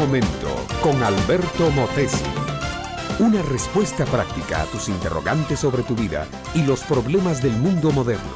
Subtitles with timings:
[0.00, 0.48] momento
[0.82, 2.24] con Alberto Motesi.
[3.18, 8.34] Una respuesta práctica a tus interrogantes sobre tu vida y los problemas del mundo moderno.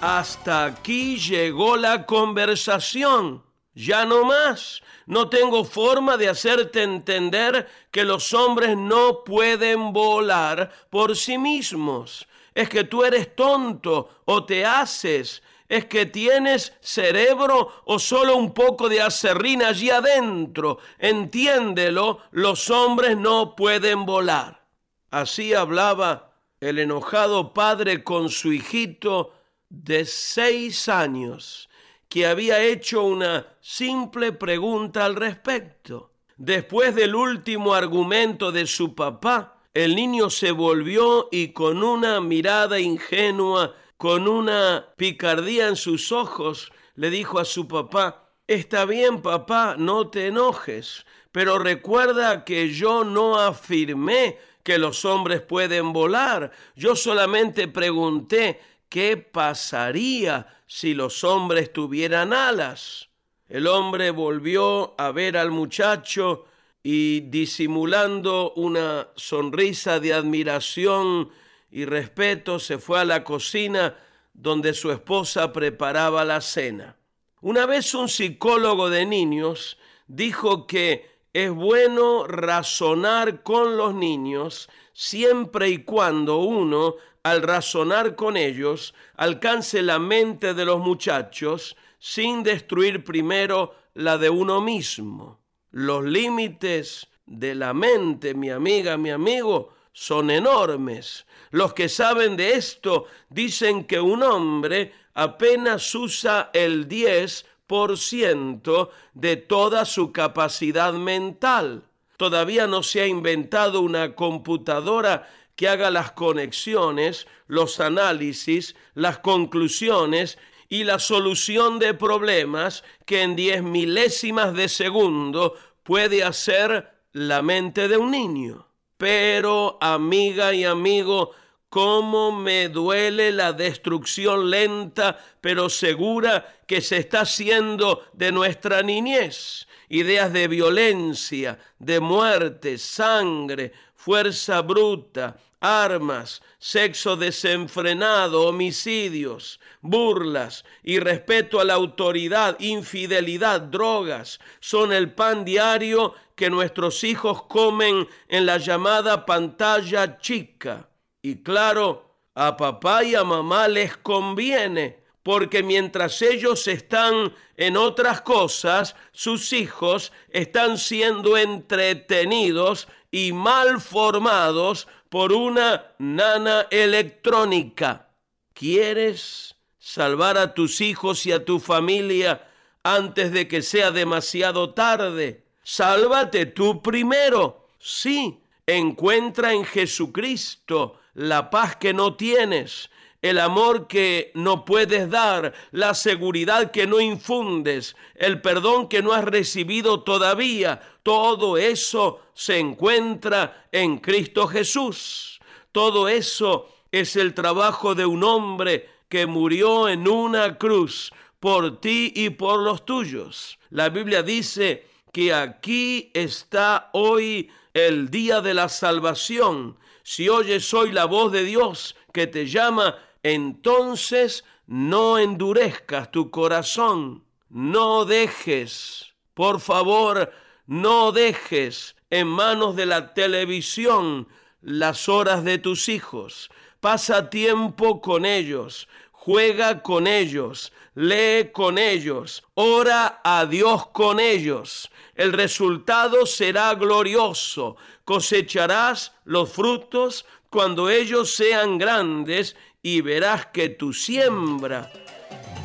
[0.00, 3.42] Hasta aquí llegó la conversación.
[3.74, 4.80] Ya no más.
[5.04, 12.26] No tengo forma de hacerte entender que los hombres no pueden volar por sí mismos.
[12.54, 15.42] Es que tú eres tonto o te haces.
[15.74, 20.78] Es que tienes cerebro o solo un poco de acerrín allí adentro.
[21.00, 24.68] Entiéndelo, los hombres no pueden volar.
[25.10, 29.34] Así hablaba el enojado padre con su hijito
[29.68, 31.68] de seis años
[32.08, 36.12] que había hecho una simple pregunta al respecto.
[36.36, 42.78] Después del último argumento de su papá, el niño se volvió y con una mirada
[42.78, 49.76] ingenua, con una picardía en sus ojos, le dijo a su papá, Está bien, papá,
[49.78, 56.50] no te enojes, pero recuerda que yo no afirmé que los hombres pueden volar.
[56.76, 58.60] Yo solamente pregunté
[58.90, 63.08] qué pasaría si los hombres tuvieran alas.
[63.48, 66.44] El hombre volvió a ver al muchacho
[66.82, 71.30] y disimulando una sonrisa de admiración
[71.70, 73.96] y respeto se fue a la cocina
[74.32, 76.96] donde su esposa preparaba la cena.
[77.40, 85.68] Una vez un psicólogo de niños dijo que es bueno razonar con los niños siempre
[85.68, 93.02] y cuando uno al razonar con ellos, alcance la mente de los muchachos sin destruir
[93.02, 95.40] primero la de uno mismo.
[95.70, 101.24] Los límites de la mente, mi amiga, mi amigo, son enormes.
[101.50, 109.84] Los que saben de esto dicen que un hombre apenas usa el 10% de toda
[109.84, 111.84] su capacidad mental.
[112.16, 120.38] Todavía no se ha inventado una computadora que haga las conexiones, los análisis, las conclusiones
[120.68, 125.54] y la solución de problemas que en diez milésimas de segundo
[125.84, 128.73] puede hacer la mente de un niño.
[129.04, 131.32] Pero, amiga y amigo,
[131.74, 139.66] cómo me duele la destrucción lenta pero segura que se está haciendo de nuestra niñez.
[139.88, 151.64] Ideas de violencia, de muerte, sangre, fuerza bruta, armas, sexo desenfrenado, homicidios, burlas, irrespeto a
[151.64, 159.26] la autoridad, infidelidad, drogas, son el pan diario que nuestros hijos comen en la llamada
[159.26, 160.88] pantalla chica.
[161.24, 162.04] Y claro,
[162.34, 169.54] a papá y a mamá les conviene, porque mientras ellos están en otras cosas, sus
[169.54, 178.10] hijos están siendo entretenidos y mal formados por una nana electrónica.
[178.52, 182.46] ¿Quieres salvar a tus hijos y a tu familia
[182.82, 185.46] antes de que sea demasiado tarde?
[185.62, 187.70] Sálvate tú primero.
[187.78, 192.90] Sí, encuentra en Jesucristo la paz que no tienes,
[193.22, 199.12] el amor que no puedes dar, la seguridad que no infundes, el perdón que no
[199.12, 205.40] has recibido todavía, todo eso se encuentra en Cristo Jesús.
[205.72, 212.12] Todo eso es el trabajo de un hombre que murió en una cruz por ti
[212.14, 213.58] y por los tuyos.
[213.70, 219.76] La Biblia dice que aquí está hoy el día de la salvación.
[220.04, 227.24] Si oyes hoy la voz de Dios que te llama, entonces no endurezcas tu corazón,
[227.48, 230.30] no dejes, por favor,
[230.66, 234.28] no dejes en manos de la televisión
[234.60, 236.50] las horas de tus hijos.
[236.80, 238.88] Pasa tiempo con ellos,
[239.24, 244.90] juega con ellos, lee con ellos, ora a Dios con ellos.
[245.14, 247.76] El resultado será glorioso.
[248.04, 254.92] Cosecharás los frutos cuando ellos sean grandes y verás que tu siembra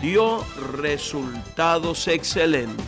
[0.01, 0.43] dio
[0.77, 2.85] resultados excelentes.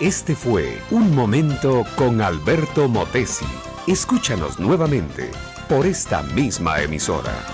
[0.00, 3.46] Este fue Un Momento con Alberto Motesi.
[3.86, 5.30] Escúchanos nuevamente
[5.68, 7.53] por esta misma emisora.